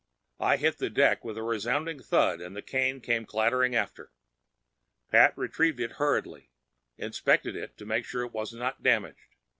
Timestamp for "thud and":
2.01-2.55